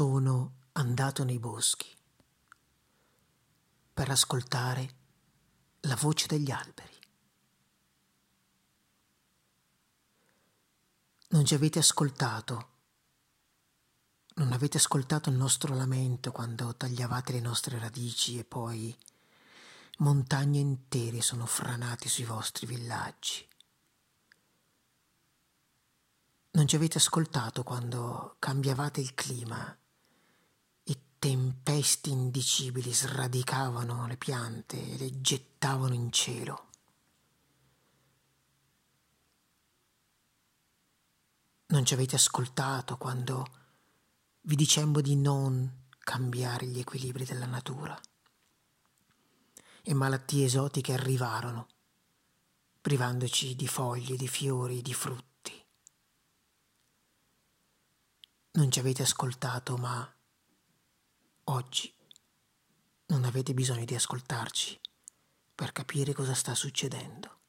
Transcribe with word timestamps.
Sono 0.00 0.54
andato 0.72 1.24
nei 1.24 1.38
boschi 1.38 1.94
per 3.92 4.08
ascoltare 4.08 4.94
la 5.80 5.94
voce 5.94 6.26
degli 6.26 6.50
alberi. 6.50 6.98
Non 11.28 11.44
ci 11.44 11.52
avete 11.52 11.80
ascoltato, 11.80 12.68
non 14.36 14.52
avete 14.52 14.78
ascoltato 14.78 15.28
il 15.28 15.36
nostro 15.36 15.74
lamento 15.74 16.32
quando 16.32 16.74
tagliavate 16.74 17.32
le 17.32 17.40
nostre 17.40 17.78
radici 17.78 18.38
e 18.38 18.44
poi 18.44 18.96
montagne 19.98 20.60
intere 20.60 21.20
sono 21.20 21.44
franate 21.44 22.08
sui 22.08 22.24
vostri 22.24 22.64
villaggi. 22.64 23.46
Non 26.52 26.66
ci 26.66 26.74
avete 26.74 26.96
ascoltato 26.96 27.62
quando 27.64 28.36
cambiavate 28.38 29.02
il 29.02 29.12
clima 29.12 29.74
e 31.30 31.36
tempesti 31.36 32.10
indicibili 32.10 32.92
sradicavano 32.92 34.06
le 34.06 34.16
piante 34.16 34.76
e 34.76 34.96
le 34.98 35.20
gettavano 35.20 35.94
in 35.94 36.10
cielo. 36.10 36.68
Non 41.66 41.84
ci 41.84 41.94
avete 41.94 42.16
ascoltato 42.16 42.96
quando 42.96 43.46
vi 44.42 44.56
dicemmo 44.56 45.00
di 45.00 45.14
non 45.14 45.86
cambiare 46.00 46.66
gli 46.66 46.80
equilibri 46.80 47.24
della 47.24 47.46
natura. 47.46 47.98
E 49.82 49.94
malattie 49.94 50.46
esotiche 50.46 50.92
arrivarono, 50.92 51.68
privandoci 52.80 53.54
di 53.54 53.68
foglie, 53.68 54.16
di 54.16 54.28
fiori, 54.28 54.82
di 54.82 54.94
frutti 54.94 55.30
non 58.52 58.70
ci 58.70 58.80
avete 58.80 59.02
ascoltato, 59.02 59.76
ma 59.76 60.12
oggi 61.50 61.92
non 63.06 63.24
avete 63.24 63.54
bisogno 63.54 63.84
di 63.84 63.94
ascoltarci 63.94 64.80
per 65.54 65.72
capire 65.72 66.12
cosa 66.12 66.32
sta 66.32 66.54
succedendo. 66.54 67.39